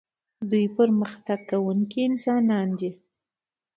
[0.49, 2.91] دوی پرمختګ کوونکي انسانان وي.